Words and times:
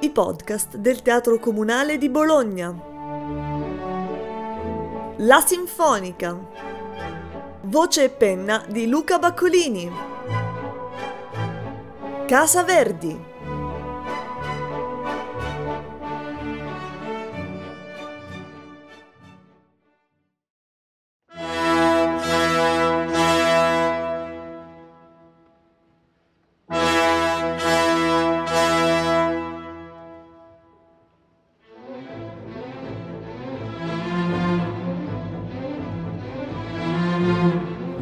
i 0.00 0.10
podcast 0.10 0.76
del 0.76 1.02
Teatro 1.02 1.40
Comunale 1.40 1.98
di 1.98 2.08
Bologna. 2.08 2.72
La 5.16 5.40
Sinfonica. 5.44 6.38
Voce 7.62 8.04
e 8.04 8.08
penna 8.08 8.64
di 8.68 8.86
Luca 8.86 9.18
Baccolini. 9.18 9.90
Casa 12.26 12.62
Verdi. 12.62 13.37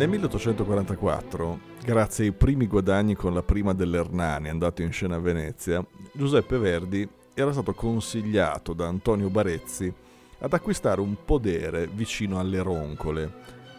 Nel 0.06 0.20
1844, 0.20 1.58
grazie 1.82 2.26
ai 2.26 2.32
primi 2.32 2.68
guadagni 2.68 3.16
con 3.16 3.34
la 3.34 3.42
prima 3.42 3.74
dell'Ernani 3.74 4.48
andato 4.48 4.82
in 4.82 4.92
scena 4.92 5.16
a 5.16 5.18
Venezia, 5.18 5.84
Giuseppe 6.12 6.58
Verdi 6.58 7.08
era 7.34 7.50
stato 7.50 7.74
consigliato 7.74 8.72
da 8.72 8.86
Antonio 8.86 9.30
Barezzi 9.30 9.92
ad 10.38 10.52
acquistare 10.52 11.00
un 11.00 11.16
podere 11.24 11.88
vicino 11.88 12.38
alle 12.38 12.62
Roncole, 12.62 13.32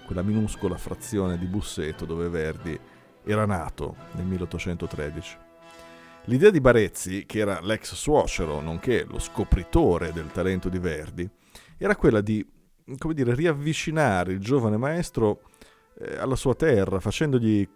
quella 0.06 0.22
minuscola 0.22 0.76
frazione 0.76 1.38
di 1.38 1.46
Busseto 1.46 2.04
dove 2.04 2.28
Verdi 2.28 2.78
era 3.24 3.46
nato 3.46 3.96
nel 4.16 4.26
1813. 4.26 5.38
L'idea 6.26 6.50
di 6.50 6.60
Barezzi, 6.60 7.26
che 7.26 7.40
era 7.40 7.62
l'ex 7.62 7.94
suocero, 7.94 8.60
nonché 8.60 9.06
lo 9.10 9.20
scopritore 9.20 10.12
del 10.12 10.30
talento 10.34 10.68
di 10.68 10.78
Verdi, 10.78 11.30
era 11.78 11.96
quella 11.96 12.20
di, 12.20 12.46
come 12.98 13.14
dire, 13.14 13.34
riavvicinare 13.34 14.34
il 14.34 14.40
giovane 14.40 14.76
maestro 14.76 15.40
eh, 15.40 15.56
alla 16.18 16.36
sua 16.36 16.56
terra, 16.56 17.00
facendogli, 17.00 17.68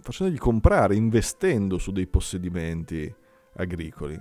facendogli 0.00 0.38
comprare, 0.38 0.94
investendo 0.94 1.78
su 1.78 1.92
dei 1.92 2.06
possedimenti 2.06 3.12
agricoli. 3.56 4.20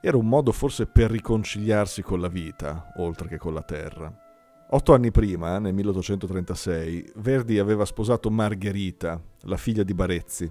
Era 0.00 0.16
un 0.16 0.28
modo 0.28 0.52
forse 0.52 0.86
per 0.86 1.10
riconciliarsi 1.10 2.02
con 2.02 2.20
la 2.20 2.28
vita, 2.28 2.92
oltre 2.96 3.28
che 3.28 3.38
con 3.38 3.54
la 3.54 3.62
terra. 3.62 4.12
Otto 4.70 4.92
anni 4.92 5.10
prima, 5.10 5.58
nel 5.58 5.74
1836, 5.74 7.12
Verdi 7.16 7.58
aveva 7.58 7.84
sposato 7.84 8.30
Margherita, 8.30 9.20
la 9.42 9.56
figlia 9.56 9.82
di 9.82 9.94
Barezzi, 9.94 10.50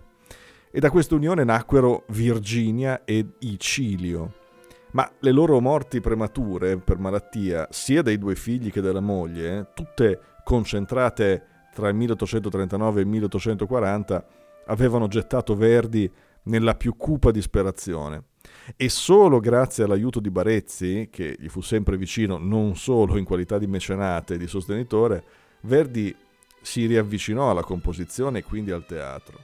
e 0.72 0.80
da 0.80 0.90
questa 0.90 1.16
unione 1.16 1.44
nacquero 1.44 2.06
Virginia 2.10 3.04
ed 3.06 3.32
Icilio. 3.40 4.42
Ma 4.92 5.12
le 5.20 5.32
loro 5.32 5.60
morti 5.60 6.02
premature 6.02 6.78
per 6.78 6.98
malattia, 6.98 7.68
sia 7.70 8.02
dei 8.02 8.18
due 8.18 8.36
figli 8.36 8.72
che 8.72 8.82
della 8.82 9.02
moglie, 9.02 9.72
tutte 9.74 10.20
concentrate 10.44 11.48
tra 11.74 11.90
il 11.90 11.96
1839 11.96 13.00
e 13.00 13.04
il 13.04 13.10
1840 13.10 14.26
avevano 14.68 15.08
gettato 15.08 15.56
Verdi 15.56 16.10
nella 16.44 16.76
più 16.76 16.96
cupa 16.96 17.32
disperazione. 17.32 18.24
E 18.76 18.90
solo 18.90 19.40
grazie 19.40 19.84
all'aiuto 19.84 20.20
di 20.20 20.30
Barezzi, 20.30 21.10
che 21.12 21.36
gli 21.40 21.50
fu 21.50 21.62
sempre 21.62 21.98
vicino 21.98 22.38
non 22.38 22.76
solo 22.76 23.18
in 23.18 23.26
qualità 23.26 23.58
di 23.58 23.68
mecenate 23.68 24.36
e 24.36 24.38
di 24.38 24.48
sostenitore, 24.48 25.24
Verdi 25.62 26.16
si 26.62 26.86
riavvicinò 26.86 27.52
alla 27.52 27.64
composizione 27.64 28.40
e 28.40 28.44
quindi 28.44 28.72
al 28.72 28.86
teatro. 28.86 29.40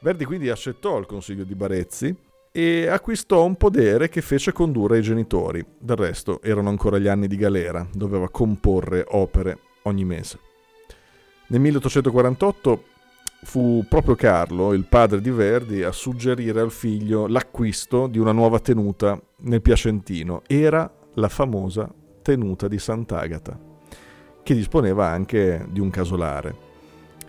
Verdi 0.00 0.24
quindi 0.24 0.48
accettò 0.48 0.98
il 0.98 1.06
consiglio 1.06 1.44
di 1.44 1.54
Barezzi 1.54 2.14
e 2.50 2.86
acquistò 2.88 3.44
un 3.44 3.56
podere 3.56 4.08
che 4.08 4.20
fece 4.20 4.52
condurre 4.52 4.96
ai 4.96 5.02
genitori. 5.02 5.64
Del 5.78 5.96
resto 5.96 6.42
erano 6.42 6.68
ancora 6.68 6.98
gli 6.98 7.08
anni 7.08 7.28
di 7.28 7.36
galera, 7.36 7.86
doveva 7.92 8.28
comporre 8.28 9.04
opere 9.08 9.58
ogni 9.84 10.04
mese. 10.04 10.50
Nel 11.52 11.60
1848 11.60 12.82
fu 13.42 13.84
proprio 13.86 14.14
Carlo, 14.14 14.72
il 14.72 14.86
padre 14.86 15.20
di 15.20 15.28
Verdi, 15.28 15.82
a 15.82 15.92
suggerire 15.92 16.60
al 16.60 16.70
figlio 16.70 17.26
l'acquisto 17.26 18.06
di 18.06 18.18
una 18.18 18.32
nuova 18.32 18.58
tenuta 18.58 19.20
nel 19.40 19.60
Piacentino. 19.60 20.40
Era 20.46 20.90
la 21.16 21.28
famosa 21.28 21.92
tenuta 22.22 22.68
di 22.68 22.78
Sant'Agata, 22.78 23.58
che 24.42 24.54
disponeva 24.54 25.08
anche 25.08 25.66
di 25.68 25.78
un 25.78 25.90
casolare. 25.90 26.56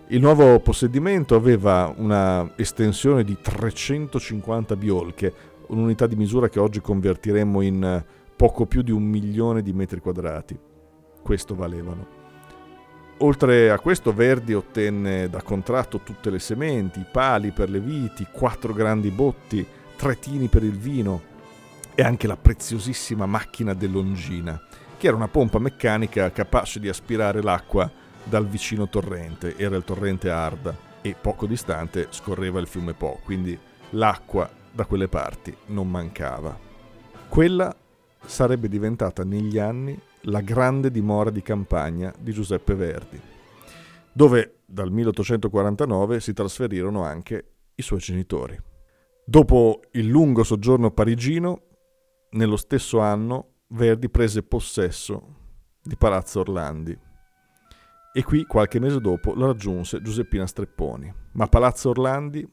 Il 0.07 0.22
nuovo 0.22 0.57
possedimento 0.62 1.35
aveva 1.35 1.94
una 1.94 2.53
estensione 2.56 3.25
di 3.25 3.38
350 3.41 4.78
biolche, 4.78 5.33
un'unità 5.67 6.07
di 6.07 6.16
misura 6.16 6.47
che 6.47 6.62
oggi 6.62 6.79
convertiremmo 6.79 7.59
in 7.59 8.06
poco 8.38 8.67
più 8.67 8.83
di 8.83 8.91
un 8.91 9.03
milione 9.03 9.62
di 9.62 9.73
metri 9.73 10.00
quadrati. 10.00 10.57
Questo 11.22 11.56
valevano. 11.56 12.22
Oltre 13.23 13.72
a 13.72 13.79
questo 13.79 14.13
Verdi 14.13 14.53
ottenne 14.53 15.29
da 15.29 15.41
contratto 15.41 16.01
tutte 16.01 16.29
le 16.29 16.39
sementi, 16.39 17.00
i 17.00 17.06
pali 17.09 17.51
per 17.51 17.69
le 17.69 17.79
viti, 17.79 18.28
quattro 18.29 18.73
grandi 18.73 19.11
botti, 19.11 19.66
tre 19.95 20.19
tini 20.19 20.50
per 20.50 20.61
il 20.61 20.78
vino 20.78 21.22
e 21.95 22.03
anche 22.03 22.28
la 22.28 22.35
preziosissima 22.35 23.25
macchina 23.25 23.73
dell'Ongina, 23.73 24.62
che 24.97 25.07
era 25.07 25.16
una 25.16 25.29
pompa 25.29 25.57
meccanica 25.57 26.33
capace 26.33 26.81
di 26.81 26.89
aspirare 26.89 27.41
l'acqua 27.41 27.89
dal 28.25 28.45
vicino 28.45 28.89
torrente, 28.89 29.56
era 29.56 29.78
il 29.78 29.85
torrente 29.85 30.29
Arda 30.29 30.75
e 31.01 31.16
poco 31.19 31.45
distante 31.45 32.07
scorreva 32.09 32.59
il 32.59 32.67
fiume 32.67 32.94
Po, 32.94 33.22
quindi 33.23 33.57
l'acqua 33.91 34.50
da 34.69 34.83
quelle 34.83 35.07
parti 35.07 35.56
non 35.67 35.89
mancava. 35.89 36.59
Quella 37.29 37.73
sarebbe 38.25 38.67
diventata 38.67 39.23
negli 39.23 39.59
anni 39.59 39.97
la 40.23 40.41
grande 40.41 40.91
dimora 40.91 41.29
di 41.29 41.41
campagna 41.41 42.13
di 42.17 42.31
Giuseppe 42.31 42.75
Verdi, 42.75 43.19
dove 44.11 44.59
dal 44.66 44.91
1849 44.91 46.19
si 46.19 46.34
trasferirono 46.34 47.03
anche 47.03 47.53
i 47.75 47.81
suoi 47.81 48.00
genitori. 48.00 48.57
Dopo 49.25 49.81
il 49.91 50.07
lungo 50.07 50.44
soggiorno 50.44 50.91
parigino, 50.91 51.62
nello 52.31 52.57
stesso 52.57 53.00
anno 53.00 53.50
Verdi 53.67 54.09
prese 54.09 54.44
possesso 54.44 55.35
di 55.81 55.95
Palazzo 55.97 56.41
Orlandi 56.41 56.97
e 58.13 58.23
qui 58.23 58.45
qualche 58.45 58.79
mese 58.79 59.00
dopo 59.00 59.33
lo 59.33 59.47
raggiunse 59.47 60.01
Giuseppina 60.01 60.45
Strepponi. 60.45 61.12
Ma 61.33 61.47
Palazzo 61.47 61.89
Orlandi, 61.89 62.47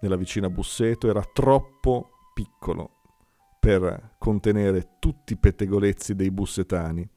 nella 0.00 0.16
vicina 0.16 0.48
Busseto, 0.48 1.08
era 1.08 1.22
troppo 1.32 2.10
piccolo 2.32 2.93
per 3.64 4.16
contenere 4.18 4.96
tutti 4.98 5.32
i 5.32 5.38
pettegolezzi 5.38 6.14
dei 6.14 6.30
bussetani, 6.30 7.08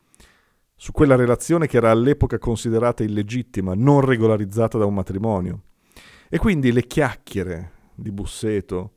su 0.77 0.93
quella 0.93 1.17
relazione 1.17 1.67
che 1.67 1.75
era 1.75 1.91
all'epoca 1.91 2.37
considerata 2.37 3.03
illegittima, 3.03 3.73
non 3.75 3.99
regolarizzata 3.99 4.77
da 4.77 4.85
un 4.85 4.93
matrimonio. 4.93 5.63
E 6.29 6.37
quindi 6.37 6.71
le 6.71 6.87
chiacchiere 6.87 7.71
di 7.93 8.11
Busseto, 8.11 8.93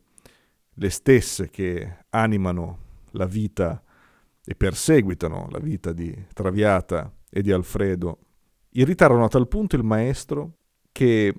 le 0.74 0.90
stesse 0.90 1.50
che 1.50 2.04
animano 2.10 2.78
la 3.12 3.26
vita 3.26 3.82
e 4.44 4.54
perseguitano 4.54 5.48
la 5.50 5.58
vita 5.58 5.92
di 5.92 6.14
Traviata 6.32 7.12
e 7.28 7.42
di 7.42 7.50
Alfredo, 7.50 8.18
irritarono 8.70 9.24
a 9.24 9.28
tal 9.28 9.48
punto 9.48 9.74
il 9.74 9.82
maestro 9.82 10.58
che 10.92 11.34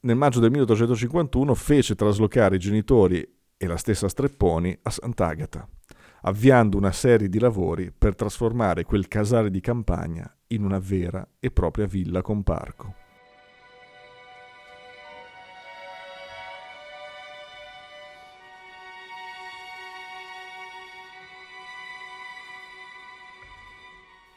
nel 0.00 0.16
maggio 0.16 0.38
del 0.38 0.50
1851 0.50 1.54
fece 1.54 1.94
traslocare 1.94 2.56
i 2.56 2.58
genitori 2.58 3.35
e 3.56 3.66
la 3.66 3.76
stessa 3.76 4.08
Strepponi 4.08 4.78
a 4.82 4.90
Sant'Agata, 4.90 5.66
avviando 6.22 6.76
una 6.76 6.92
serie 6.92 7.28
di 7.28 7.38
lavori 7.38 7.92
per 7.96 8.14
trasformare 8.14 8.84
quel 8.84 9.08
casale 9.08 9.50
di 9.50 9.60
campagna 9.60 10.30
in 10.48 10.64
una 10.64 10.78
vera 10.78 11.26
e 11.40 11.50
propria 11.50 11.86
villa 11.86 12.22
con 12.22 12.42
parco. 12.42 12.94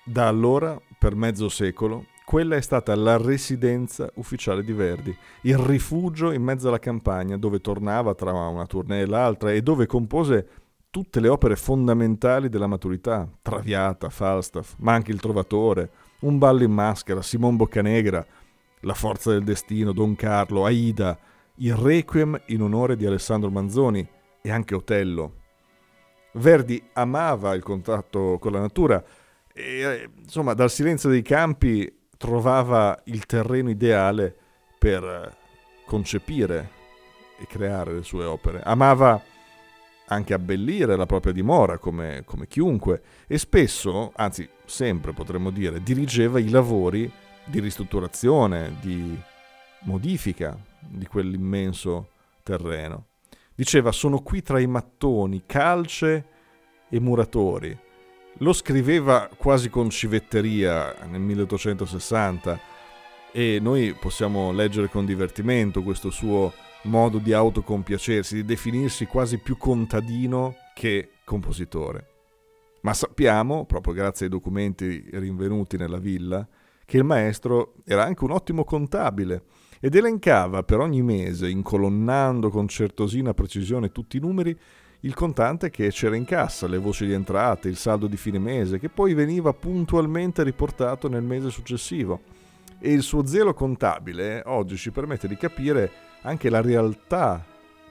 Da 0.04 0.28
allora, 0.28 0.82
per 0.98 1.16
mezzo 1.16 1.50
secolo, 1.50 2.06
quella 2.30 2.58
è 2.58 2.62
stata 2.62 2.94
la 2.94 3.18
residenza 3.18 4.08
ufficiale 4.18 4.64
di 4.64 4.72
Verdi, 4.72 5.18
il 5.42 5.58
rifugio 5.58 6.32
in 6.32 6.44
mezzo 6.44 6.68
alla 6.68 6.78
campagna 6.78 7.38
dove 7.38 7.60
tornava 7.60 8.14
tra 8.14 8.32
una 8.32 8.68
tournée 8.68 9.02
e 9.02 9.06
l'altra 9.08 9.52
e 9.52 9.64
dove 9.64 9.88
compose 9.88 10.48
tutte 10.92 11.22
le 11.22 11.28
opere 11.28 11.56
fondamentali 11.56 12.48
della 12.48 12.68
maturità, 12.68 13.28
Traviata, 13.42 14.12
Falstaff, 14.12 14.76
ma 14.78 14.94
anche 14.94 15.10
Il 15.10 15.20
Trovatore, 15.20 15.90
Un 16.20 16.38
ballo 16.38 16.62
in 16.62 16.72
maschera, 16.72 17.24
Simon 17.24 17.56
Boccanegra, 17.56 18.24
La 18.82 18.94
forza 18.94 19.32
del 19.32 19.44
destino, 19.44 19.92
Don 19.92 20.16
Carlo, 20.16 20.66
Aida, 20.66 21.18
il 21.56 21.74
Requiem 21.74 22.40
in 22.50 22.62
onore 22.62 22.96
di 22.96 23.08
Alessandro 23.08 23.50
Manzoni 23.50 24.08
e 24.40 24.52
anche 24.52 24.76
Otello. 24.76 25.34
Verdi 26.34 26.80
amava 26.94 27.56
il 27.56 27.64
contatto 27.64 28.38
con 28.40 28.52
la 28.52 28.60
natura 28.60 29.04
e 29.52 30.12
insomma 30.16 30.54
dal 30.54 30.70
silenzio 30.70 31.10
dei 31.10 31.24
campi 31.24 31.98
trovava 32.20 33.00
il 33.06 33.26
terreno 33.26 33.70
ideale 33.70 34.36
per 34.78 35.38
concepire 35.86 36.70
e 37.40 37.48
creare 37.48 37.94
le 37.94 38.04
sue 38.04 38.26
opere. 38.26 38.62
Amava 38.62 39.24
anche 40.08 40.34
abbellire 40.34 40.98
la 40.98 41.06
propria 41.06 41.32
dimora 41.32 41.78
come, 41.78 42.24
come 42.26 42.46
chiunque 42.48 43.02
e 43.26 43.38
spesso, 43.38 44.12
anzi 44.18 44.48
sempre 44.66 45.14
potremmo 45.14 45.50
dire, 45.50 45.82
dirigeva 45.82 46.40
i 46.40 46.50
lavori 46.50 47.10
di 47.46 47.62
ristrutturazione, 47.62 48.76
di 48.82 49.18
modifica 49.84 50.58
di 50.78 51.08
quell'immenso 51.08 52.10
terreno. 52.44 53.06
Diceva 53.56 53.94
sono 53.94 54.20
qui 54.20 54.42
tra 54.42 54.60
i 54.60 54.68
mattoni, 54.68 55.44
calce 55.46 56.26
e 56.90 57.00
muratori. 57.00 57.88
Lo 58.42 58.54
scriveva 58.54 59.30
quasi 59.36 59.70
con 59.70 59.90
civetteria 59.90 60.96
nel 61.08 61.20
1860 61.20 62.60
e 63.34 63.60
noi 63.62 63.94
possiamo 64.00 64.54
leggere 64.54 64.88
con 64.88 65.06
divertimento 65.06 65.84
questo 65.84 66.10
suo 66.10 66.54
modo 66.84 67.18
di 67.18 67.34
autocompiacersi, 67.34 68.36
di 68.36 68.46
definirsi 68.46 69.08
quasi 69.08 69.40
più 69.40 69.58
contadino 69.58 70.56
che 70.74 71.10
compositore. 71.26 72.08
Ma 72.82 72.94
sappiamo, 72.94 73.66
proprio 73.66 73.94
grazie 73.94 74.28
ai 74.28 74.32
documenti 74.32 75.06
rinvenuti 75.12 75.76
nella 75.76 76.00
villa, 76.00 76.48
che 76.86 76.96
il 76.96 77.04
maestro 77.04 77.74
era 77.86 78.06
anche 78.06 78.24
un 78.24 78.32
ottimo 78.32 78.64
contabile 78.64 79.44
ed 79.82 79.96
elencava 79.96 80.64
per 80.64 80.80
ogni 80.80 81.02
mese, 81.02 81.50
incolonnando 81.50 82.50
con 82.50 82.70
certosina 82.70 83.34
precisione 83.34 83.92
tutti 83.92 84.16
i 84.16 84.22
numeri, 84.22 84.58
il 85.02 85.14
contante 85.14 85.70
che 85.70 85.90
c'era 85.92 86.18
in 86.18 86.26
cassa, 86.26 86.68
le 86.68 86.78
voci 86.78 87.06
di 87.06 87.14
entrate, 87.14 87.70
il 87.70 87.78
saldo 87.78 88.08
di 88.08 88.18
fine 88.18 88.40
mese, 88.40 88.80
che 88.80 88.90
poi 88.90 89.14
veniva 89.14 89.54
puntualmente 89.54 90.44
riportato 90.44 91.08
nel 91.08 91.24
mese 91.24 91.50
successivo. 91.50 92.22
E 92.80 92.92
il 92.92 93.02
suo 93.02 93.26
zelo 93.26 93.54
contabile 93.54 94.42
oggi 94.46 94.76
ci 94.76 94.92
permette 94.92 95.28
di 95.28 95.38
capire 95.38 95.92
anche 96.22 96.50
la 96.50 96.62
realtà 96.62 97.44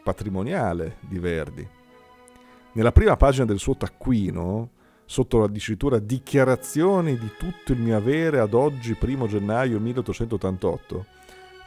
patrimoniale 0.03 0.97
di 1.01 1.19
Verdi. 1.19 1.67
Nella 2.73 2.93
prima 2.93 3.17
pagina 3.17 3.47
del 3.47 3.59
suo 3.59 3.77
taccuino, 3.77 4.71
sotto 5.07 5.39
la 5.39 5.49
dicitura 5.49 5.99
Dichiarazioni 5.99 7.17
di 7.17 7.31
tutto 7.39 7.73
il 7.73 7.81
mio 7.81 7.97
avere 7.97 8.39
ad 8.39 8.53
oggi, 8.53 8.97
1 9.01 9.27
gennaio 9.27 9.81
1888, 9.81 11.07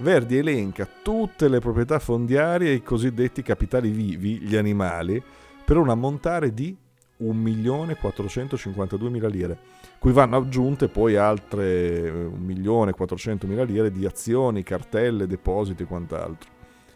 Verdi 0.01 0.37
elenca 0.37 0.87
tutte 1.03 1.47
le 1.47 1.59
proprietà 1.59 1.99
fondiarie 1.99 2.71
e 2.71 2.73
i 2.73 2.81
cosiddetti 2.81 3.43
capitali 3.43 3.91
vivi, 3.91 4.39
gli 4.39 4.55
animali, 4.55 5.21
per 5.63 5.77
un 5.77 5.89
ammontare 5.89 6.55
di 6.55 6.75
1.452.000 7.21 9.29
lire, 9.29 9.59
cui 9.99 10.11
vanno 10.11 10.37
aggiunte 10.37 10.87
poi 10.87 11.17
altre 11.17 12.11
1.400.000 12.11 13.63
lire 13.63 13.91
di 13.91 14.07
azioni, 14.07 14.63
cartelle, 14.63 15.27
depositi 15.27 15.83
e 15.83 15.85
quant'altro. 15.85 16.49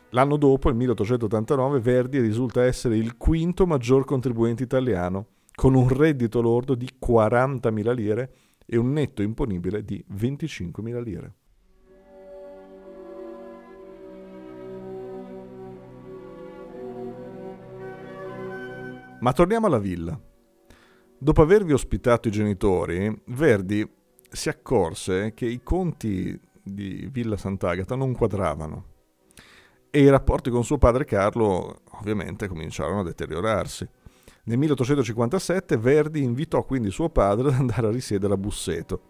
L'anno 0.09 0.37
dopo, 0.37 0.69
il 0.69 0.75
1889, 0.75 1.79
Verdi 1.79 2.19
risulta 2.19 2.63
essere 2.63 2.97
il 2.97 3.17
quinto 3.17 3.67
maggior 3.67 4.03
contribuente 4.03 4.63
italiano, 4.63 5.27
con 5.53 5.75
un 5.75 5.87
reddito 5.89 6.41
lordo 6.41 6.73
di 6.73 6.89
40.000 6.99 7.93
lire 7.93 8.33
e 8.65 8.77
un 8.77 8.93
netto 8.93 9.21
imponibile 9.21 9.85
di 9.85 10.03
25.000 10.11 11.03
lire. 11.03 11.33
Ma 19.19 19.31
torniamo 19.31 19.67
alla 19.67 19.79
villa. 19.79 20.19
Dopo 21.17 21.41
avervi 21.41 21.73
ospitato 21.73 22.27
i 22.27 22.31
genitori, 22.31 23.21
Verdi 23.27 23.89
si 24.29 24.49
accorse 24.49 25.33
che 25.33 25.45
i 25.45 25.63
conti 25.63 26.39
di 26.61 27.07
Villa 27.11 27.37
Sant'Agata 27.37 27.95
non 27.95 28.13
quadravano 28.13 28.93
e 29.89 30.01
i 30.01 30.09
rapporti 30.09 30.49
con 30.49 30.65
suo 30.65 30.77
padre 30.77 31.05
Carlo 31.05 31.81
ovviamente 31.91 32.49
cominciarono 32.49 32.99
a 32.99 33.03
deteriorarsi. 33.03 33.87
Nel 34.43 34.57
1857 34.57 35.77
Verdi 35.77 36.21
invitò 36.21 36.65
quindi 36.65 36.91
suo 36.91 37.09
padre 37.09 37.47
ad 37.47 37.53
andare 37.53 37.87
a 37.87 37.91
risiedere 37.91 38.33
a 38.33 38.37
Busseto 38.37 39.01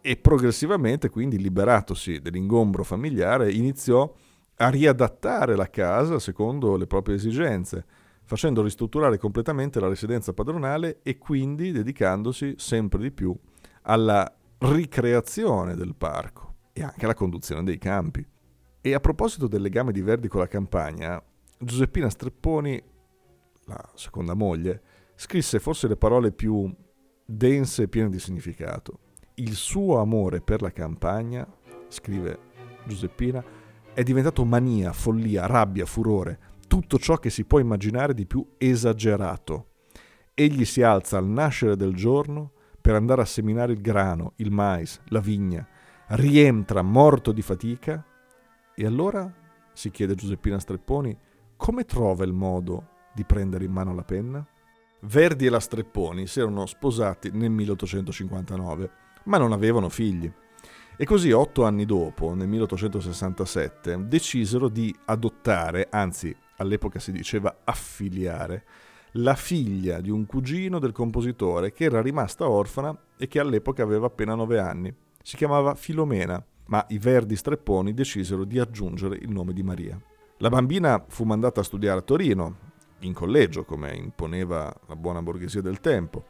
e 0.00 0.16
progressivamente, 0.16 1.10
quindi 1.10 1.38
liberatosi 1.38 2.20
dell'ingombro 2.20 2.84
familiare, 2.84 3.50
iniziò 3.50 4.10
a 4.58 4.68
riadattare 4.68 5.56
la 5.56 5.68
casa 5.68 6.20
secondo 6.20 6.76
le 6.76 6.86
proprie 6.86 7.16
esigenze 7.16 7.84
facendo 8.26 8.62
ristrutturare 8.62 9.18
completamente 9.18 9.78
la 9.80 9.88
residenza 9.88 10.32
padronale 10.32 10.98
e 11.02 11.16
quindi 11.16 11.70
dedicandosi 11.70 12.54
sempre 12.58 13.00
di 13.00 13.12
più 13.12 13.34
alla 13.82 14.30
ricreazione 14.58 15.76
del 15.76 15.94
parco 15.94 16.54
e 16.72 16.82
anche 16.82 17.04
alla 17.04 17.14
conduzione 17.14 17.62
dei 17.62 17.78
campi. 17.78 18.26
E 18.80 18.94
a 18.94 19.00
proposito 19.00 19.46
del 19.46 19.62
legame 19.62 19.92
di 19.92 20.02
Verdi 20.02 20.28
con 20.28 20.40
la 20.40 20.48
campagna, 20.48 21.22
Giuseppina 21.58 22.10
Strepponi, 22.10 22.82
la 23.66 23.90
seconda 23.94 24.34
moglie, 24.34 24.82
scrisse 25.14 25.60
forse 25.60 25.88
le 25.88 25.96
parole 25.96 26.32
più 26.32 26.72
dense 27.24 27.84
e 27.84 27.88
piene 27.88 28.10
di 28.10 28.18
significato. 28.18 28.98
Il 29.34 29.54
suo 29.54 30.00
amore 30.00 30.40
per 30.40 30.62
la 30.62 30.72
campagna, 30.72 31.46
scrive 31.88 32.38
Giuseppina, 32.86 33.42
è 33.92 34.02
diventato 34.02 34.44
mania, 34.44 34.92
follia, 34.92 35.46
rabbia, 35.46 35.86
furore, 35.86 36.38
tutto 36.80 36.98
ciò 36.98 37.16
che 37.16 37.30
si 37.30 37.44
può 37.44 37.58
immaginare 37.58 38.12
di 38.12 38.26
più 38.26 38.46
esagerato. 38.58 39.68
Egli 40.34 40.66
si 40.66 40.82
alza 40.82 41.16
al 41.16 41.26
nascere 41.26 41.74
del 41.74 41.94
giorno 41.94 42.52
per 42.78 42.94
andare 42.94 43.22
a 43.22 43.24
seminare 43.24 43.72
il 43.72 43.80
grano, 43.80 44.34
il 44.36 44.50
mais, 44.50 45.00
la 45.06 45.20
vigna, 45.20 45.66
rientra 46.08 46.82
morto 46.82 47.32
di 47.32 47.40
fatica 47.40 48.04
e 48.74 48.84
allora, 48.84 49.32
si 49.72 49.90
chiede 49.90 50.14
Giuseppina 50.14 50.58
Strepponi, 50.58 51.16
come 51.56 51.84
trova 51.84 52.24
il 52.24 52.34
modo 52.34 52.88
di 53.14 53.24
prendere 53.24 53.64
in 53.64 53.72
mano 53.72 53.94
la 53.94 54.04
penna? 54.04 54.46
Verdi 55.00 55.46
e 55.46 55.50
la 55.50 55.60
Strepponi 55.60 56.26
si 56.26 56.40
erano 56.40 56.66
sposati 56.66 57.30
nel 57.32 57.50
1859, 57.50 58.90
ma 59.24 59.38
non 59.38 59.52
avevano 59.52 59.88
figli. 59.88 60.30
E 60.98 61.04
così 61.06 61.32
otto 61.32 61.64
anni 61.64 61.86
dopo, 61.86 62.34
nel 62.34 62.48
1867, 62.48 64.06
decisero 64.08 64.68
di 64.68 64.94
adottare, 65.06 65.88
anzi 65.90 66.36
all'epoca 66.56 66.98
si 66.98 67.12
diceva 67.12 67.60
affiliare, 67.64 68.64
la 69.12 69.34
figlia 69.34 70.00
di 70.00 70.10
un 70.10 70.26
cugino 70.26 70.78
del 70.78 70.92
compositore 70.92 71.72
che 71.72 71.84
era 71.84 72.02
rimasta 72.02 72.48
orfana 72.48 72.96
e 73.16 73.28
che 73.28 73.40
all'epoca 73.40 73.82
aveva 73.82 74.06
appena 74.06 74.34
nove 74.34 74.58
anni. 74.58 74.94
Si 75.22 75.36
chiamava 75.36 75.74
Filomena, 75.74 76.44
ma 76.66 76.84
i 76.90 76.98
Verdi 76.98 77.36
Strepponi 77.36 77.94
decisero 77.94 78.44
di 78.44 78.58
aggiungere 78.58 79.16
il 79.16 79.30
nome 79.30 79.52
di 79.52 79.62
Maria. 79.62 80.00
La 80.38 80.48
bambina 80.50 81.02
fu 81.08 81.24
mandata 81.24 81.60
a 81.60 81.64
studiare 81.64 82.00
a 82.00 82.02
Torino, 82.02 82.56
in 83.00 83.14
collegio, 83.14 83.64
come 83.64 83.94
imponeva 83.94 84.74
la 84.86 84.96
buona 84.96 85.22
borghesia 85.22 85.62
del 85.62 85.80
tempo, 85.80 86.24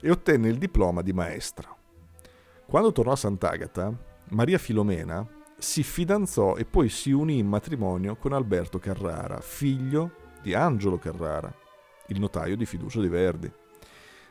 e 0.00 0.10
ottenne 0.10 0.48
il 0.48 0.58
diploma 0.58 1.02
di 1.02 1.12
maestra. 1.12 1.74
Quando 2.66 2.92
tornò 2.92 3.12
a 3.12 3.16
Sant'Agata, 3.16 3.94
Maria 4.30 4.58
Filomena 4.58 5.26
si 5.64 5.82
fidanzò 5.82 6.56
e 6.56 6.66
poi 6.66 6.90
si 6.90 7.10
unì 7.10 7.38
in 7.38 7.46
matrimonio 7.46 8.16
con 8.16 8.34
Alberto 8.34 8.78
Carrara, 8.78 9.40
figlio 9.40 10.12
di 10.42 10.52
Angelo 10.52 10.98
Carrara, 10.98 11.52
il 12.08 12.20
notaio 12.20 12.54
di 12.54 12.66
fiducia 12.66 13.00
di 13.00 13.08
Verdi. 13.08 13.50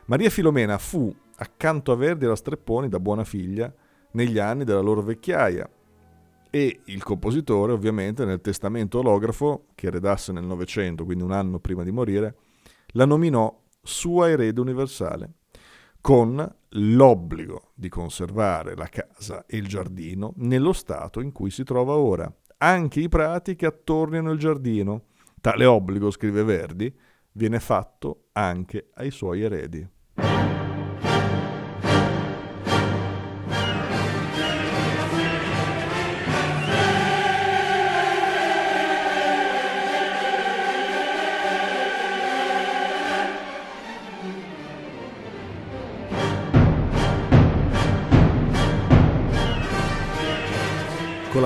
Maria 0.06 0.30
Filomena 0.30 0.78
fu, 0.78 1.12
accanto 1.36 1.90
a 1.90 1.96
Verdi 1.96 2.24
e 2.24 2.28
a 2.28 2.36
Strepponi, 2.36 2.88
da 2.88 3.00
buona 3.00 3.24
figlia, 3.24 3.72
negli 4.12 4.38
anni 4.38 4.62
della 4.62 4.80
loro 4.80 5.02
vecchiaia, 5.02 5.68
e 6.50 6.80
il 6.84 7.02
compositore, 7.02 7.72
ovviamente, 7.72 8.24
nel 8.24 8.40
testamento 8.40 9.00
olografo, 9.00 9.66
che 9.74 9.90
redasse 9.90 10.30
nel 10.30 10.44
Novecento, 10.44 11.04
quindi 11.04 11.24
un 11.24 11.32
anno 11.32 11.58
prima 11.58 11.82
di 11.82 11.90
morire, 11.90 12.36
la 12.92 13.06
nominò 13.06 13.60
sua 13.82 14.30
erede 14.30 14.60
universale 14.60 15.32
con 16.00 16.56
l'obbligo 16.76 17.72
di 17.74 17.88
conservare 17.88 18.74
la 18.74 18.88
casa 18.88 19.44
e 19.46 19.56
il 19.56 19.66
giardino 19.66 20.32
nello 20.36 20.72
stato 20.72 21.20
in 21.20 21.32
cui 21.32 21.50
si 21.50 21.64
trova 21.64 21.94
ora, 21.94 22.32
anche 22.58 23.00
i 23.00 23.08
prati 23.08 23.54
che 23.56 23.66
attorniano 23.66 24.30
il 24.30 24.38
giardino. 24.38 25.06
Tale 25.40 25.64
obbligo, 25.66 26.10
scrive 26.10 26.42
Verdi, 26.42 26.92
viene 27.32 27.60
fatto 27.60 28.28
anche 28.32 28.88
ai 28.94 29.10
suoi 29.10 29.42
eredi. 29.42 29.86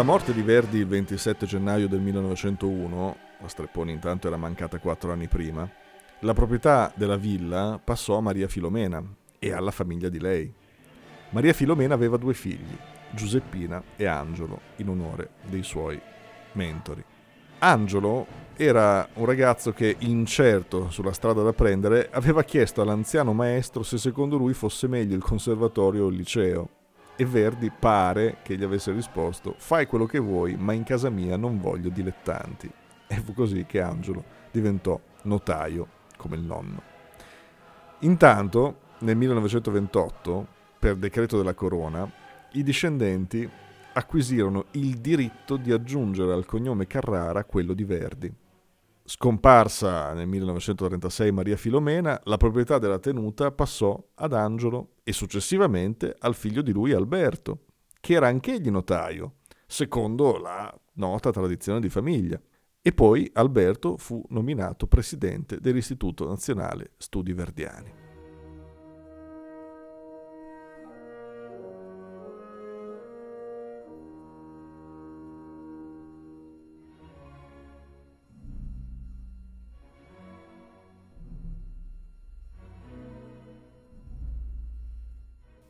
Morte 0.09 0.33
di 0.33 0.41
Verdi 0.41 0.79
il 0.79 0.87
27 0.87 1.45
gennaio 1.45 1.87
del 1.87 2.01
1901, 2.01 3.17
la 3.41 3.47
Strepponi 3.47 3.93
intanto 3.93 4.27
era 4.27 4.39
mancata 4.39 4.79
quattro 4.79 5.13
anni 5.13 5.29
prima, 5.29 5.71
la 6.21 6.33
proprietà 6.33 6.91
della 6.95 7.19
villa 7.19 7.79
passò 7.85 8.17
a 8.17 8.23
Maria 8.23 8.49
Filomena 8.49 9.05
e 9.39 9.53
alla 9.53 9.71
famiglia 9.71 10.09
di 10.09 10.19
lei. 10.19 10.51
Maria 11.29 11.53
Filomena 11.53 11.93
aveva 11.93 12.17
due 12.17 12.33
figli, 12.33 12.75
Giuseppina 13.11 13.83
e 13.97 14.07
Angelo, 14.07 14.61
in 14.77 14.89
onore 14.89 15.29
dei 15.43 15.63
suoi 15.63 16.01
mentori. 16.53 17.05
Angelo 17.59 18.27
era 18.57 19.07
un 19.13 19.27
ragazzo 19.27 19.73
che, 19.73 19.95
incerto 19.99 20.89
sulla 20.89 21.13
strada 21.13 21.43
da 21.43 21.53
prendere, 21.53 22.09
aveva 22.11 22.43
chiesto 22.45 22.81
all'anziano 22.81 23.35
maestro 23.35 23.83
se 23.83 23.99
secondo 23.99 24.39
lui 24.39 24.55
fosse 24.55 24.89
meglio 24.89 25.15
il 25.15 25.23
conservatorio 25.23 26.07
o 26.07 26.09
il 26.09 26.17
liceo. 26.17 26.78
E 27.21 27.25
Verdi 27.25 27.73
pare 27.77 28.37
che 28.43 28.57
gli 28.57 28.63
avesse 28.63 28.93
risposto: 28.93 29.57
Fai 29.59 29.87
quello 29.87 30.07
che 30.07 30.21
vuoi, 30.21 30.55
ma 30.57 30.73
in 30.73 30.85
casa 30.85 31.11
mia 31.11 31.37
non 31.37 31.59
voglio 31.59 31.89
dilettanti. 31.89 32.71
E 33.09 33.17
fu 33.17 33.35
così 33.35 33.65
che 33.67 33.81
Angelo 33.81 34.23
diventò 34.53 35.01
notaio 35.23 35.89
come 36.17 36.37
il 36.37 36.43
nonno. 36.43 36.81
Intanto, 38.03 38.79
nel 39.01 39.17
1928, 39.17 40.47
per 40.79 40.95
decreto 40.95 41.37
della 41.37 41.55
corona, 41.55 42.09
i 42.53 42.63
discendenti 42.63 43.51
acquisirono 43.95 44.67
il 44.73 44.99
diritto 44.99 45.57
di 45.57 45.73
aggiungere 45.73 46.33
al 46.33 46.47
cognome 46.47 46.87
Carrara 46.87 47.43
quello 47.43 47.73
di 47.73 47.83
Verdi. 47.83 48.33
Scomparsa 49.11 50.13
nel 50.13 50.27
1936 50.27 51.33
Maria 51.33 51.57
Filomena, 51.57 52.21
la 52.25 52.37
proprietà 52.37 52.77
della 52.77 52.99
tenuta 52.99 53.51
passò 53.51 53.99
ad 54.17 54.35
Angelo 54.35 54.97
e 55.03 55.15
successivamente 55.15 56.15
al 56.19 56.35
figlio 56.35 56.61
di 56.61 56.73
lui 56.73 56.93
Alberto, 56.93 57.65
che 58.01 58.13
era 58.13 58.27
anch'egli 58.27 58.69
notaio, 58.69 59.37
secondo 59.67 60.37
la 60.37 60.79
nota 60.97 61.31
tradizione 61.31 61.81
di 61.81 61.89
famiglia. 61.89 62.39
E 62.83 62.93
poi 62.93 63.31
Alberto 63.33 63.97
fu 63.97 64.23
nominato 64.29 64.87
presidente 64.87 65.59
dell'Istituto 65.59 66.29
Nazionale 66.29 66.91
Studi 66.99 67.33
Verdiani. 67.33 68.08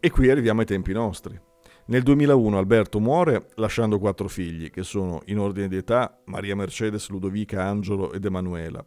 E 0.08 0.10
qui 0.10 0.30
arriviamo 0.30 0.60
ai 0.60 0.66
tempi 0.66 0.94
nostri. 0.94 1.38
Nel 1.88 2.02
2001 2.02 2.56
Alberto 2.56 2.98
muore 2.98 3.50
lasciando 3.56 3.98
quattro 3.98 4.26
figli, 4.26 4.70
che 4.70 4.82
sono 4.82 5.20
in 5.26 5.38
ordine 5.38 5.68
di 5.68 5.76
età 5.76 6.22
Maria 6.24 6.56
Mercedes, 6.56 7.10
Ludovica, 7.10 7.62
Angelo 7.64 8.10
ed 8.14 8.24
Emanuela. 8.24 8.82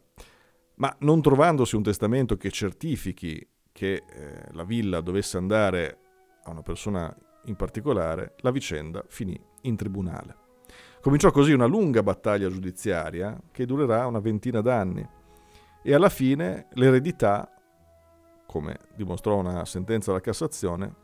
Ma 0.78 0.92
non 1.02 1.22
trovandosi 1.22 1.76
un 1.76 1.84
testamento 1.84 2.36
che 2.36 2.50
certifichi 2.50 3.40
che 3.70 3.92
eh, 3.92 4.02
la 4.50 4.64
villa 4.64 5.00
dovesse 5.00 5.36
andare 5.36 5.98
a 6.42 6.50
una 6.50 6.62
persona 6.62 7.16
in 7.44 7.54
particolare, 7.54 8.34
la 8.38 8.50
vicenda 8.50 9.04
finì 9.06 9.40
in 9.60 9.76
tribunale. 9.76 10.36
Cominciò 11.00 11.30
così 11.30 11.52
una 11.52 11.66
lunga 11.66 12.02
battaglia 12.02 12.48
giudiziaria 12.48 13.40
che 13.52 13.64
durerà 13.64 14.08
una 14.08 14.18
ventina 14.18 14.60
d'anni 14.60 15.08
e 15.84 15.94
alla 15.94 16.08
fine 16.08 16.66
l'eredità, 16.72 17.48
come 18.44 18.76
dimostrò 18.96 19.36
una 19.36 19.64
sentenza 19.64 20.10
della 20.10 20.20
Cassazione, 20.20 21.01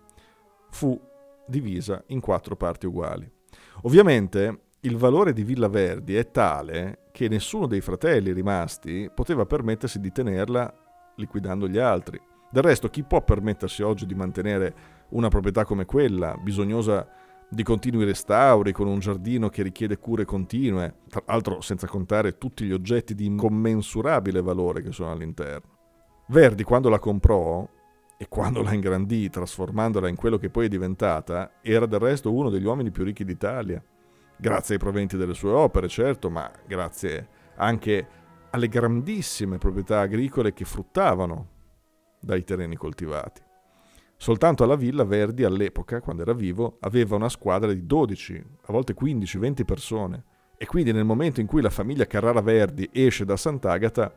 fu 0.71 1.01
divisa 1.47 2.03
in 2.09 2.21
quattro 2.21 2.57
parti 2.57 2.87
uguali. 2.87 3.31
Ovviamente 3.83 4.61
il 4.81 4.97
valore 4.97 5.33
di 5.33 5.43
Villa 5.43 5.69
Verdi 5.69 6.15
è 6.15 6.31
tale 6.31 7.09
che 7.11 7.29
nessuno 7.29 7.67
dei 7.67 7.81
fratelli 7.81 8.33
rimasti 8.33 9.11
poteva 9.13 9.45
permettersi 9.45 9.99
di 9.99 10.13
tenerla 10.13 10.73
liquidando 11.17 11.69
gli 11.69 11.79
altri. 11.79 12.21
Del 12.51 12.63
resto, 12.63 12.89
chi 12.89 13.03
può 13.03 13.23
permettersi 13.23 13.83
oggi 13.83 14.07
di 14.07 14.15
mantenere 14.15 14.75
una 15.11 15.29
proprietà 15.29 15.65
come 15.65 15.85
quella, 15.85 16.37
bisognosa 16.37 17.07
di 17.51 17.63
continui 17.63 18.05
restauri, 18.05 18.73
con 18.73 18.87
un 18.87 18.99
giardino 18.99 19.49
che 19.49 19.63
richiede 19.63 19.99
cure 19.99 20.25
continue, 20.25 21.01
tra 21.09 21.23
l'altro 21.27 21.61
senza 21.61 21.87
contare 21.87 22.39
tutti 22.39 22.65
gli 22.65 22.73
oggetti 22.73 23.15
di 23.15 23.27
incommensurabile 23.27 24.41
valore 24.41 24.83
che 24.83 24.93
sono 24.93 25.11
all'interno. 25.11 25.77
Verdi, 26.29 26.63
quando 26.63 26.89
la 26.89 26.99
comprò, 26.99 27.67
e 28.21 28.27
quando 28.29 28.63
la 28.63 28.73
ingrandì, 28.75 29.31
trasformandola 29.31 30.09
in 30.09 30.17
quello 30.17 30.39
che 30.39 30.51
poi 30.51 30.67
è 30.67 30.69
diventata, 30.69 31.53
era 31.63 31.87
del 31.87 32.01
resto 32.01 32.35
uno 32.35 32.51
degli 32.51 32.65
uomini 32.65 32.91
più 32.91 33.05
ricchi 33.05 33.25
d'Italia. 33.25 33.81
Grazie 34.37 34.75
ai 34.75 34.81
proventi 34.81 35.17
delle 35.17 35.35
sue 35.35 35.53
opere, 35.53 35.87
certo, 35.87 36.29
ma 36.29 36.51
grazie 36.67 37.29
anche 37.55 38.09
alle 38.51 38.67
grandissime 38.67 39.59
proprietà 39.59 40.01
agricole 40.01 40.53
che 40.53 40.65
fruttavano 40.65 41.49
dai 42.19 42.43
terreni 42.43 42.75
coltivati. 42.75 43.41
Soltanto 44.17 44.65
alla 44.65 44.75
villa 44.75 45.05
Verdi 45.05 45.45
all'epoca, 45.45 46.01
quando 46.01 46.23
era 46.23 46.33
vivo, 46.33 46.79
aveva 46.81 47.15
una 47.15 47.29
squadra 47.29 47.73
di 47.73 47.87
12, 47.87 48.45
a 48.63 48.73
volte 48.73 48.95
15, 48.95 49.39
20 49.39 49.65
persone. 49.65 50.25
E 50.57 50.67
quindi 50.67 50.91
nel 50.91 51.05
momento 51.05 51.41
in 51.41 51.47
cui 51.47 51.63
la 51.63 51.71
famiglia 51.71 52.05
Carrara 52.05 52.41
Verdi 52.41 52.91
esce 52.93 53.25
da 53.25 53.37
Sant'Agata, 53.37 54.13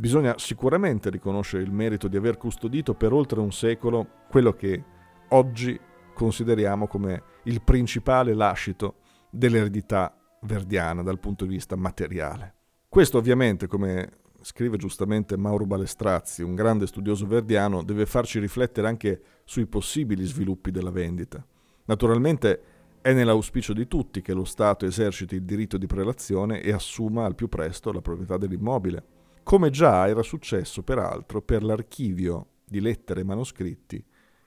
Bisogna 0.00 0.38
sicuramente 0.38 1.10
riconoscere 1.10 1.64
il 1.64 1.72
merito 1.72 2.06
di 2.06 2.16
aver 2.16 2.36
custodito 2.36 2.94
per 2.94 3.12
oltre 3.12 3.40
un 3.40 3.50
secolo 3.50 4.06
quello 4.28 4.52
che 4.52 4.84
oggi 5.30 5.76
consideriamo 6.14 6.86
come 6.86 7.20
il 7.44 7.60
principale 7.62 8.32
lascito 8.32 8.98
dell'eredità 9.28 10.16
verdiana 10.42 11.02
dal 11.02 11.18
punto 11.18 11.44
di 11.44 11.54
vista 11.54 11.74
materiale. 11.74 12.54
Questo 12.88 13.18
ovviamente, 13.18 13.66
come 13.66 14.18
scrive 14.40 14.76
giustamente 14.76 15.36
Mauro 15.36 15.66
Balestrazzi, 15.66 16.44
un 16.44 16.54
grande 16.54 16.86
studioso 16.86 17.26
verdiano, 17.26 17.82
deve 17.82 18.06
farci 18.06 18.38
riflettere 18.38 18.86
anche 18.86 19.20
sui 19.42 19.66
possibili 19.66 20.24
sviluppi 20.24 20.70
della 20.70 20.92
vendita. 20.92 21.44
Naturalmente 21.86 22.62
è 23.00 23.12
nell'auspicio 23.12 23.72
di 23.72 23.88
tutti 23.88 24.22
che 24.22 24.32
lo 24.32 24.44
Stato 24.44 24.86
eserciti 24.86 25.34
il 25.34 25.42
diritto 25.42 25.76
di 25.76 25.86
prelazione 25.86 26.60
e 26.60 26.70
assuma 26.70 27.24
al 27.24 27.34
più 27.34 27.48
presto 27.48 27.90
la 27.90 28.00
proprietà 28.00 28.36
dell'immobile 28.36 29.16
come 29.48 29.70
già 29.70 30.06
era 30.06 30.22
successo 30.22 30.82
peraltro 30.82 31.40
per 31.40 31.62
l'archivio 31.62 32.48
di 32.66 32.82
lettere 32.82 33.22
e 33.22 33.24
manoscritti 33.24 34.04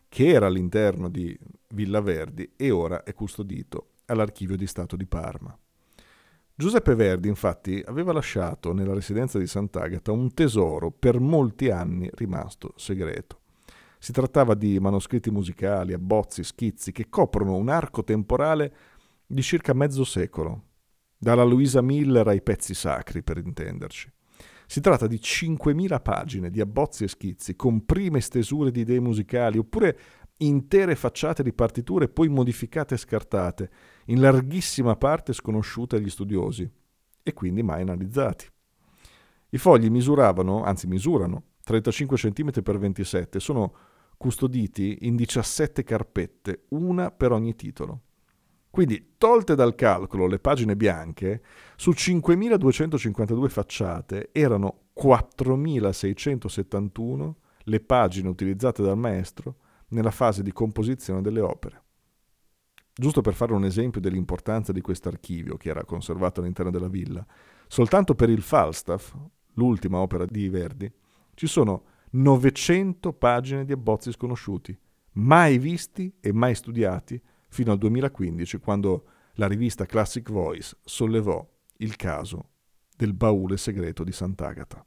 che 0.07 0.27
era 0.27 0.45
all'interno 0.45 1.09
di 1.09 1.35
Villa 1.69 2.01
Verdi 2.01 2.51
e 2.55 2.69
ora 2.69 3.01
è 3.01 3.15
custodito 3.15 3.93
all'Archivio 4.05 4.55
di 4.55 4.67
Stato 4.67 4.95
di 4.95 5.07
Parma. 5.07 5.57
Giuseppe 6.53 6.93
Verdi 6.93 7.29
infatti 7.29 7.81
aveva 7.83 8.13
lasciato 8.13 8.73
nella 8.73 8.93
residenza 8.93 9.39
di 9.39 9.47
Sant'Agata 9.47 10.11
un 10.11 10.35
tesoro 10.35 10.91
per 10.91 11.19
molti 11.19 11.71
anni 11.71 12.07
rimasto 12.13 12.73
segreto. 12.75 13.39
Si 13.97 14.11
trattava 14.11 14.53
di 14.53 14.79
manoscritti 14.79 15.31
musicali, 15.31 15.93
abbozzi, 15.93 16.43
schizzi 16.43 16.91
che 16.91 17.09
coprono 17.09 17.55
un 17.55 17.69
arco 17.69 18.03
temporale 18.03 18.75
di 19.25 19.41
circa 19.41 19.73
mezzo 19.73 20.03
secolo, 20.03 20.65
dalla 21.17 21.43
Luisa 21.43 21.81
Miller 21.81 22.27
ai 22.27 22.43
pezzi 22.43 22.75
sacri 22.75 23.23
per 23.23 23.39
intenderci. 23.39 24.19
Si 24.71 24.79
tratta 24.79 25.05
di 25.05 25.17
5.000 25.17 26.01
pagine 26.01 26.49
di 26.49 26.61
abbozzi 26.61 27.03
e 27.03 27.09
schizzi 27.09 27.57
con 27.57 27.83
prime 27.83 28.21
stesure 28.21 28.71
di 28.71 28.79
idee 28.79 29.01
musicali 29.01 29.57
oppure 29.57 29.99
intere 30.37 30.95
facciate 30.95 31.43
di 31.43 31.51
partiture 31.51 32.07
poi 32.07 32.29
modificate 32.29 32.93
e 32.93 32.97
scartate, 32.97 33.69
in 34.05 34.21
larghissima 34.21 34.95
parte 34.95 35.33
sconosciute 35.33 35.97
agli 35.97 36.09
studiosi 36.09 36.71
e 37.21 37.33
quindi 37.33 37.63
mai 37.63 37.81
analizzati. 37.81 38.47
I 39.49 39.57
fogli 39.57 39.89
misuravano, 39.89 40.63
anzi 40.63 40.87
misurano, 40.87 41.47
35 41.65 42.15
cm 42.15 42.51
x 42.51 42.61
27 42.61 43.39
sono 43.41 43.75
custoditi 44.15 44.99
in 45.01 45.17
17 45.17 45.83
carpette, 45.83 46.67
una 46.69 47.11
per 47.11 47.33
ogni 47.33 47.55
titolo. 47.55 48.03
Quindi, 48.71 49.15
tolte 49.17 49.53
dal 49.53 49.75
calcolo 49.75 50.25
le 50.27 50.39
pagine 50.39 50.77
bianche, 50.77 51.41
su 51.75 51.91
5.252 51.91 53.49
facciate 53.49 54.29
erano 54.31 54.83
4.671 54.97 57.33
le 57.65 57.79
pagine 57.81 58.29
utilizzate 58.29 58.81
dal 58.81 58.97
maestro 58.97 59.57
nella 59.89 60.11
fase 60.11 60.41
di 60.41 60.53
composizione 60.53 61.21
delle 61.21 61.41
opere. 61.41 61.83
Giusto 62.93 63.19
per 63.19 63.33
fare 63.33 63.51
un 63.53 63.65
esempio 63.65 63.99
dell'importanza 63.99 64.71
di 64.71 64.79
questo 64.79 65.09
archivio 65.09 65.57
che 65.57 65.67
era 65.69 65.83
conservato 65.83 66.39
all'interno 66.39 66.71
della 66.71 66.87
villa, 66.87 67.25
soltanto 67.67 68.15
per 68.15 68.29
il 68.29 68.41
Falstaff, 68.41 69.13
l'ultima 69.55 69.97
opera 69.97 70.25
di 70.25 70.47
Verdi, 70.47 70.89
ci 71.33 71.47
sono 71.47 71.83
900 72.11 73.11
pagine 73.13 73.65
di 73.65 73.73
abbozzi 73.73 74.13
sconosciuti, 74.13 74.79
mai 75.13 75.57
visti 75.57 76.13
e 76.21 76.31
mai 76.31 76.55
studiati 76.55 77.21
fino 77.51 77.71
al 77.71 77.77
2015 77.77 78.57
quando 78.59 79.05
la 79.35 79.47
rivista 79.47 79.85
Classic 79.85 80.27
Voice 80.29 80.77
sollevò 80.83 81.45
il 81.77 81.95
caso 81.97 82.49
del 82.95 83.13
baule 83.13 83.57
segreto 83.57 84.03
di 84.03 84.11
Sant'Agata. 84.11 84.85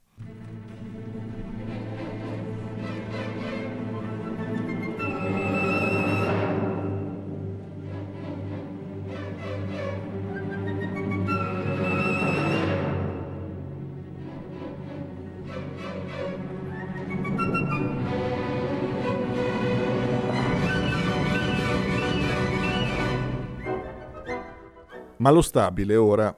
Ma 25.25 25.31
lo 25.31 25.41
stabile 25.41 25.97
ora 25.97 26.37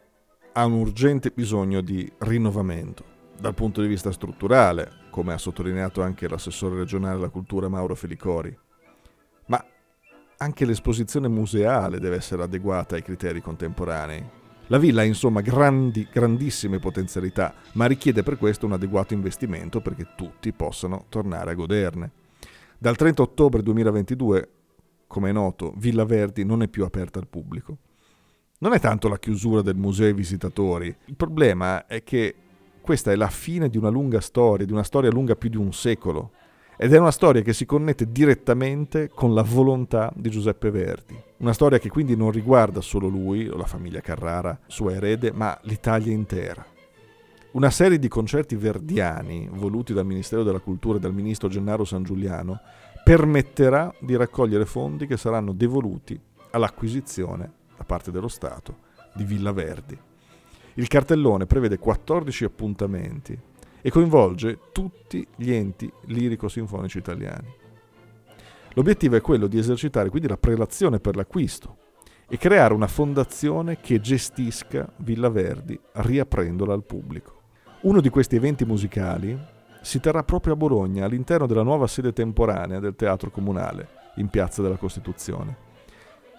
ha 0.53 0.65
un 0.65 0.75
urgente 0.75 1.33
bisogno 1.35 1.81
di 1.81 2.09
rinnovamento 2.19 3.05
dal 3.37 3.53
punto 3.53 3.81
di 3.81 3.89
vista 3.89 4.13
strutturale, 4.13 5.09
come 5.11 5.33
ha 5.33 5.39
sottolineato 5.39 6.03
anche 6.03 6.29
l'assessore 6.29 6.77
regionale 6.77 7.17
alla 7.17 7.29
cultura 7.29 7.69
Mauro 7.69 7.97
Felicori, 7.97 8.57
ma 9.47 9.61
anche 10.37 10.65
l'esposizione 10.65 11.27
museale 11.27 11.99
deve 11.99 12.15
essere 12.15 12.45
adeguata 12.45 12.95
ai 12.95 13.03
criteri 13.03 13.41
contemporanei. 13.41 14.25
La 14.69 14.79
villa 14.79 15.01
ha 15.01 15.05
insomma 15.05 15.41
grandi, 15.41 16.07
grandissime 16.09 16.79
potenzialità, 16.79 17.55
ma 17.73 17.87
richiede 17.87 18.23
per 18.23 18.39
questo 18.39 18.67
un 18.67 18.73
adeguato 18.75 19.15
investimento 19.15 19.81
perché 19.81 20.11
tutti 20.15 20.53
possano 20.53 21.07
tornare 21.09 21.51
a 21.51 21.55
goderne. 21.55 22.11
Dal 22.79 22.95
30 22.95 23.21
ottobre 23.21 23.65
2022, 23.65 24.51
come 25.09 25.31
è 25.31 25.33
noto, 25.33 25.73
Villa 25.77 26.05
Verdi 26.05 26.45
non 26.45 26.63
è 26.63 26.69
più 26.69 26.85
aperta 26.85 27.19
al 27.19 27.27
pubblico. 27.27 27.79
Non 28.59 28.73
è 28.73 28.81
tanto 28.81 29.09
la 29.09 29.19
chiusura 29.19 29.61
del 29.61 29.77
museo 29.77 30.07
ai 30.07 30.15
visitatori, 30.15 30.87
il 31.05 31.15
problema 31.15 31.87
è 31.87 32.03
che 32.03 32.35
questa 32.81 33.13
è 33.13 33.15
la 33.15 33.29
fine 33.29 33.69
di 33.69 33.77
una 33.77 33.91
lunga 33.91 34.23
storia, 34.23 34.65
di 34.65 34.73
una 34.73 34.83
storia 34.83 35.11
lunga 35.11 35.37
più 35.37 35.51
di 35.51 35.59
un 35.59 35.75
secolo, 35.75 36.31
ed 36.79 36.95
è 36.95 36.99
una 36.99 37.11
storia 37.11 37.43
che 37.43 37.53
si 37.53 37.67
connette 37.67 38.11
direttamente 38.11 39.11
con 39.11 39.35
la 39.35 39.43
volontà 39.43 40.11
di 40.17 40.31
Giuseppe 40.31 40.71
Verdi. 40.71 41.15
Una 41.39 41.53
storia 41.53 41.79
che 41.79 41.91
quindi 41.91 42.17
non 42.17 42.31
riguarda 42.31 42.81
solo 42.81 43.09
lui 43.09 43.47
o 43.47 43.59
la 43.59 43.67
famiglia 43.67 44.01
Carrara, 44.01 44.59
sua 44.67 44.93
erede, 44.93 45.33
ma 45.33 45.59
l'Italia 45.65 46.15
intera. 46.15 46.65
Una 47.53 47.71
serie 47.71 47.99
di 47.99 48.09
concerti 48.09 48.57
verdiani, 48.57 49.51
voluti 49.53 49.93
dal 49.93 50.07
Ministero 50.07 50.43
della 50.43 50.61
Cultura 50.61 50.97
e 50.97 51.01
dal 51.01 51.13
ministro 51.13 51.49
Gennaro 51.49 51.85
San 51.85 52.05
Giuliano, 52.05 52.61
permetterà 53.05 53.95
di 54.01 54.17
raccogliere 54.17 54.65
fondi 54.65 55.07
che 55.07 55.19
saranno 55.19 55.53
devoluti 55.53 56.19
all'acquisizione, 56.53 57.65
da 57.77 57.85
parte 57.85 58.11
dello 58.11 58.29
Stato, 58.29 58.79
di 59.15 59.25
Villa 59.25 59.53
Verdi. 59.53 59.99
Il 60.75 60.89
cartellone 60.89 61.47
prevede 61.47 61.79
14 61.79 62.45
appuntamenti 62.45 63.39
e 63.81 63.91
coinvolge 63.91 64.59
tutti 64.73 65.27
gli 65.37 65.53
enti 65.53 65.91
lirico-sinfonici 66.07 66.99
italiani. 66.99 67.55
L'obiettivo 68.75 69.17
è 69.17 69.21
quello 69.21 69.47
di 69.47 69.59
esercitare 69.59 70.11
quindi 70.11 70.29
la 70.29 70.37
prelazione 70.37 71.01
per 71.01 71.17
l'acquisto 71.17 71.79
e 72.29 72.37
creare 72.37 72.75
una 72.75 72.89
fondazione 72.89 73.81
che 73.81 74.01
gestisca 74.01 74.93
Villa 74.97 75.31
Verdi 75.31 75.79
riaprendola 75.93 76.75
al 76.75 76.85
pubblico. 76.85 77.43
Uno 77.83 78.01
di 78.01 78.11
questi 78.11 78.37
eventi 78.37 78.65
musicali 78.65 79.39
si 79.81 80.01
terrà 80.01 80.25
proprio 80.25 80.55
a 80.55 80.57
Bologna 80.57 81.05
all'interno 81.05 81.47
della 81.47 81.63
nuova 81.63 81.87
sede 81.87 82.13
temporanea 82.13 82.81
del 82.81 82.97
Teatro 82.97 83.31
Comunale 83.31 83.89
in 84.17 84.29
Piazza 84.29 84.61
della 84.61 84.77
Costituzione. 84.77 85.66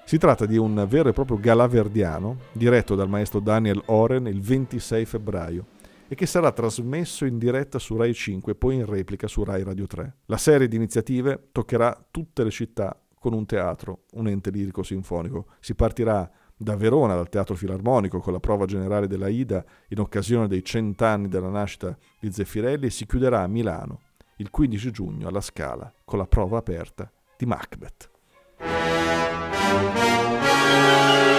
Si 0.08 0.18
tratta 0.18 0.46
di 0.46 0.56
un 0.56 0.86
vero 0.88 1.10
e 1.10 1.12
proprio 1.12 1.38
galà 1.38 1.68
verdiano 1.68 2.38
diretto 2.54 2.96
dal 2.96 3.10
maestro 3.10 3.42
Daniel 3.42 3.82
Oren 3.88 4.26
il 4.28 4.40
26 4.40 5.04
febbraio 5.04 5.66
e 6.08 6.16
che 6.16 6.26
sarà 6.26 6.54
trasmesso 6.54 7.26
in 7.26 7.38
diretta 7.38 7.78
su 7.78 7.98
Rai 7.98 8.14
5 8.14 8.54
e 8.54 8.56
poi 8.56 8.76
in 8.76 8.86
replica 8.86 9.28
su 9.28 9.44
Rai 9.44 9.66
Radio 9.66 9.86
3. 9.86 10.20
La 10.28 10.38
serie 10.38 10.70
di 10.70 10.78
iniziative 10.78 11.50
toccherà 11.52 12.08
tutte 12.10 12.46
le 12.46 12.52
città 12.52 12.98
con 13.20 13.34
un 13.34 13.46
teatro, 13.46 14.04
un 14.14 14.30
ente 14.30 14.50
lirico 14.50 14.82
sinfonico. 14.82 15.48
Si 15.60 15.76
partirà 15.76 16.32
da 16.56 16.78
Verona, 16.78 17.14
dal 17.16 17.28
Teatro 17.28 17.56
Filarmonico, 17.56 18.20
con 18.20 18.32
la 18.32 18.40
prova 18.40 18.64
generale 18.64 19.08
della 19.08 19.28
Ida 19.28 19.62
in 19.90 20.00
occasione 20.00 20.48
dei 20.48 20.64
cent'anni 20.64 21.28
della 21.28 21.50
nascita 21.50 21.98
di 22.18 22.32
Zeffirelli 22.32 22.86
e 22.86 22.92
si 22.92 23.06
chiuderà 23.06 23.42
a 23.42 23.48
Milano 23.48 24.00
il 24.38 24.52
15 24.52 24.90
giugno 24.90 25.28
alla 25.28 25.42
Scala 25.42 25.94
con 26.06 26.18
la 26.18 26.28
prova 26.28 26.60
aperta 26.60 27.12
di 27.36 27.46
Macbeth. 27.46 28.16
Música 30.68 31.37